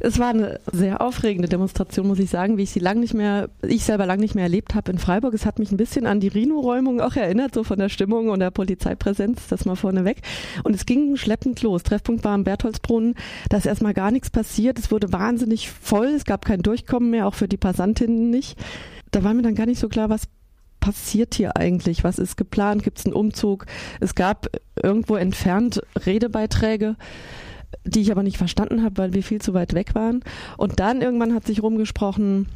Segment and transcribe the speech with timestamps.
[0.00, 3.48] Es war eine sehr aufregende Demonstration, muss ich sagen, wie ich sie lang nicht mehr,
[3.62, 5.34] ich selber lang nicht mehr erlebt habe in Freiburg.
[5.34, 8.40] Es hat mich ein bisschen an die Rhino-Räumung auch erinnert, so von der Stimmung und
[8.40, 10.22] der Polizeipräsenz, das mal vorneweg.
[10.64, 11.82] Und es ging schleppend los.
[11.82, 13.14] Treffpunkt war am Bertholdsbrunnen.
[13.48, 14.78] Da ist erstmal gar nichts passiert.
[14.78, 16.06] Es wurde wahnsinnig voll.
[16.06, 18.58] Es gab kein Durchkommen mehr, auch für die Passantinnen nicht.
[19.10, 20.24] Da war mir dann gar nicht so klar, was
[20.80, 22.04] passiert hier eigentlich?
[22.04, 22.84] Was ist geplant?
[22.84, 23.66] Gibt es einen Umzug?
[24.00, 24.46] Es gab
[24.80, 26.96] irgendwo entfernt Redebeiträge
[27.84, 30.20] die ich aber nicht verstanden habe, weil wir viel zu weit weg waren.
[30.56, 32.46] Und dann irgendwann hat sich rumgesprochen,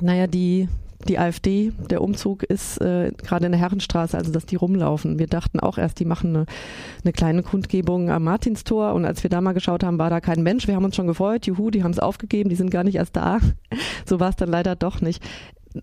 [0.00, 0.68] naja, die,
[1.08, 5.18] die AfD, der Umzug ist äh, gerade in der Herrenstraße, also dass die rumlaufen.
[5.18, 6.46] Wir dachten auch erst, die machen eine,
[7.02, 10.42] eine kleine Kundgebung am Martinstor und als wir da mal geschaut haben, war da kein
[10.42, 10.66] Mensch.
[10.66, 13.16] Wir haben uns schon gefreut, juhu, die haben es aufgegeben, die sind gar nicht erst
[13.16, 13.38] da.
[14.06, 15.22] So war es dann leider doch nicht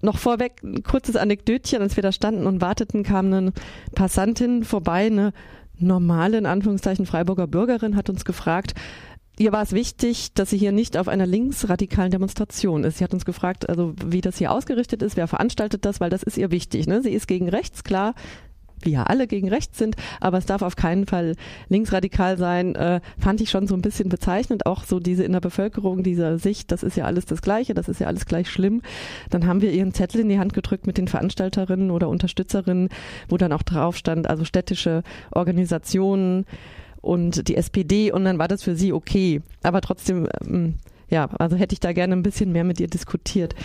[0.02, 3.52] noch vorweg ein kurzes Anekdötchen, als wir da standen und warteten, kam eine
[3.94, 5.34] Passantin vorbei, eine
[5.82, 8.74] normale, in Anführungszeichen, Freiburger Bürgerin hat uns gefragt,
[9.38, 12.98] Ihr war es wichtig, dass sie hier nicht auf einer linksradikalen Demonstration ist.
[12.98, 16.22] Sie hat uns gefragt, also wie das hier ausgerichtet ist, wer veranstaltet das, weil das
[16.22, 16.86] ist ihr wichtig.
[16.86, 17.02] Ne?
[17.02, 18.14] Sie ist gegen rechts, klar,
[18.86, 21.36] wie ja alle gegen rechts sind, aber es darf auf keinen Fall
[21.70, 25.40] linksradikal sein, äh, fand ich schon so ein bisschen bezeichnend, auch so diese in der
[25.40, 28.82] Bevölkerung, diese Sicht, das ist ja alles das Gleiche, das ist ja alles gleich schlimm.
[29.30, 32.90] Dann haben wir ihren Zettel in die Hand gedrückt mit den Veranstalterinnen oder Unterstützerinnen,
[33.30, 36.46] wo dann auch drauf stand, also städtische Organisationen
[37.02, 39.42] und die SPD und dann war das für sie okay.
[39.64, 40.76] Aber trotzdem, ähm,
[41.10, 43.56] ja, also hätte ich da gerne ein bisschen mehr mit ihr diskutiert.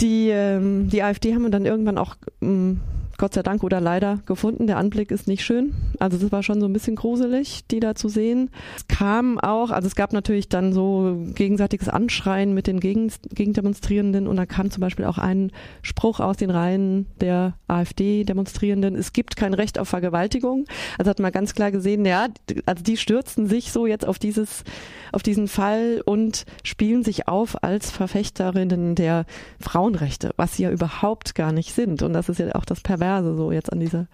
[0.00, 2.80] Die, ähm, die AfD haben wir dann irgendwann auch ähm,
[3.18, 4.66] Gott sei Dank oder leider gefunden.
[4.66, 5.74] Der Anblick ist nicht schön.
[5.98, 8.50] Also das war schon so ein bisschen gruselig, die da zu sehen.
[8.76, 14.26] Es kam auch, also es gab natürlich dann so gegenseitiges Anschreien mit den Gegen Gegendemonstrierenden
[14.26, 15.50] und da kam zum Beispiel auch ein
[15.82, 20.64] Spruch aus den Reihen der AfD-Demonstrierenden, es gibt kein Recht auf Vergewaltigung.
[20.98, 22.28] Also hat man ganz klar gesehen, ja,
[22.66, 24.64] also die stürzten sich so jetzt auf dieses,
[25.12, 29.24] auf diesen Fall und spielen sich auf als Verfechterinnen der
[29.60, 32.02] Frauenrechte, was sie ja überhaupt gar nicht sind.
[32.02, 34.06] Und das ist ja auch das Perverse Kontroverse so jetzt an dieser,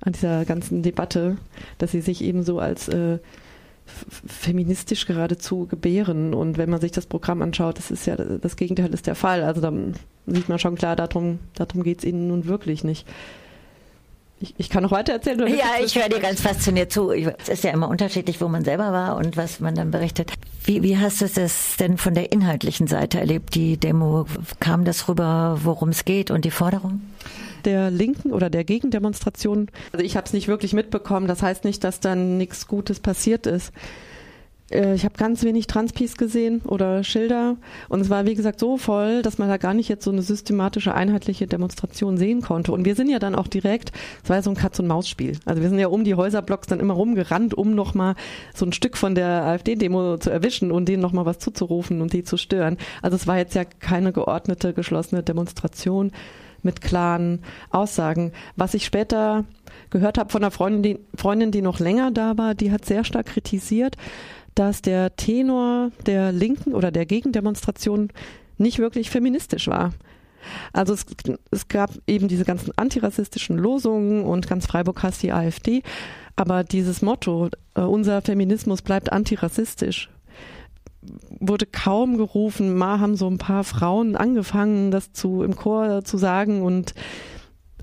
[0.00, 1.36] an dieser ganzen Debatte,
[1.78, 3.18] dass sie sich eben so als äh,
[4.26, 6.34] feministisch geradezu gebären.
[6.34, 9.42] Und wenn man sich das Programm anschaut, das ist ja das Gegenteil ist der Fall.
[9.42, 9.94] Also dann
[10.26, 13.06] sieht man schon klar, darum, darum geht es ihnen nun wirklich nicht.
[14.40, 15.40] Ich, ich kann noch weiter erzählen.
[15.40, 17.12] Oder ja, ich höre dir ganz fasziniert zu.
[17.12, 20.32] Es ist ja immer unterschiedlich, wo man selber war und was man dann berichtet.
[20.64, 24.26] Wie, wie hast du es denn von der inhaltlichen Seite erlebt, die Demo?
[24.58, 27.02] Kam das rüber, worum es geht und die Forderung?
[27.62, 29.68] Der Linken oder der Gegendemonstration.
[29.92, 31.26] Also ich habe es nicht wirklich mitbekommen.
[31.26, 33.72] Das heißt nicht, dass dann nichts Gutes passiert ist.
[34.72, 37.56] Äh, ich habe ganz wenig Transpies gesehen oder Schilder
[37.88, 40.22] und es war wie gesagt so voll, dass man da gar nicht jetzt so eine
[40.22, 42.72] systematische einheitliche Demonstration sehen konnte.
[42.72, 45.38] Und wir sind ja dann auch direkt, es war ja so ein Katz-und-Maus-Spiel.
[45.44, 48.14] Also wir sind ja um die Häuserblocks dann immer rumgerannt, um nochmal
[48.54, 52.24] so ein Stück von der AfD-Demo zu erwischen und denen nochmal was zuzurufen und die
[52.24, 52.78] zu stören.
[53.02, 56.12] Also es war jetzt ja keine geordnete, geschlossene Demonstration
[56.62, 58.32] mit klaren Aussagen.
[58.56, 59.44] Was ich später
[59.90, 63.04] gehört habe von einer Freundin die, Freundin, die noch länger da war, die hat sehr
[63.04, 63.96] stark kritisiert,
[64.54, 68.10] dass der Tenor der Linken oder der Gegendemonstration
[68.58, 69.92] nicht wirklich feministisch war.
[70.72, 71.06] Also es,
[71.50, 75.82] es gab eben diese ganzen antirassistischen Losungen und ganz Freiburg hasst die AfD,
[76.36, 80.10] aber dieses Motto, äh, unser Feminismus bleibt antirassistisch,
[81.40, 82.74] wurde kaum gerufen.
[82.74, 86.94] Mal haben so ein paar Frauen angefangen, das zu im Chor zu sagen und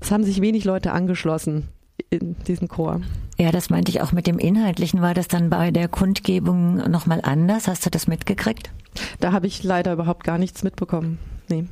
[0.00, 1.68] es haben sich wenig Leute angeschlossen
[2.08, 3.02] in diesen Chor.
[3.38, 5.02] Ja, das meinte ich auch mit dem Inhaltlichen.
[5.02, 7.68] War das dann bei der Kundgebung nochmal anders?
[7.68, 8.70] Hast du das mitgekriegt?
[9.20, 11.18] Da habe ich leider überhaupt gar nichts mitbekommen.
[11.48, 11.66] Nee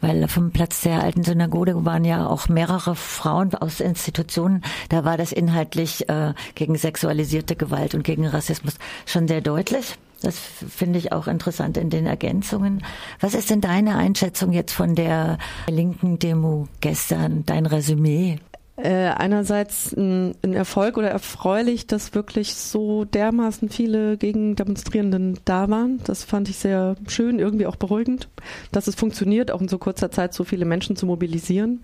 [0.00, 4.62] weil vom Platz der alten Synagoge waren ja auch mehrere Frauen aus Institutionen.
[4.88, 8.74] Da war das inhaltlich äh, gegen sexualisierte Gewalt und gegen Rassismus
[9.06, 9.96] schon sehr deutlich.
[10.22, 12.82] Das finde ich auch interessant in den Ergänzungen.
[13.20, 18.38] Was ist denn deine Einschätzung jetzt von der linken Demo gestern, dein Resümee?
[18.76, 26.00] Äh, einerseits ein, ein, Erfolg oder erfreulich, dass wirklich so dermaßen viele Gegendemonstrierenden da waren.
[26.04, 28.28] Das fand ich sehr schön, irgendwie auch beruhigend,
[28.72, 31.82] dass es funktioniert, auch in so kurzer Zeit so viele Menschen zu mobilisieren.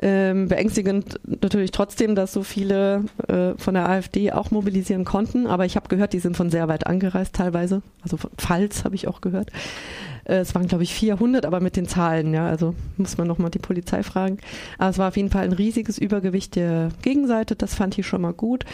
[0.00, 5.46] Ähm, beängstigend natürlich trotzdem, dass so viele äh, von der AfD auch mobilisieren konnten.
[5.46, 7.82] Aber ich habe gehört, die sind von sehr weit angereist teilweise.
[8.02, 9.50] Also Pfalz habe ich auch gehört.
[10.24, 12.46] Äh, es waren, glaube ich, 400, aber mit den Zahlen, ja.
[12.46, 14.38] Also muss man nochmal die Polizei fragen.
[14.78, 17.56] Aber es war auf jeden Fall ein riesiges Übergewicht der Gegenseite.
[17.56, 18.64] Das fand ich schon mal gut.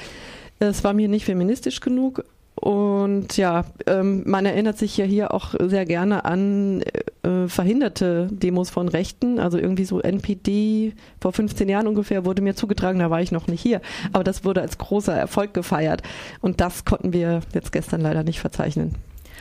[0.59, 2.25] Es war mir nicht feministisch genug
[2.57, 6.83] Und ja, ähm, man erinnert sich ja hier auch sehr gerne an
[7.23, 9.39] äh, verhinderte Demos von Rechten.
[9.39, 13.47] Also irgendwie so NPD vor 15 Jahren ungefähr wurde mir zugetragen, da war ich noch
[13.47, 13.81] nicht hier.
[14.13, 16.03] Aber das wurde als großer Erfolg gefeiert.
[16.41, 18.97] Und das konnten wir jetzt gestern leider nicht verzeichnen.